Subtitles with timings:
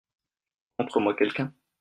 [0.79, 1.53] Montre moi quelqu'un.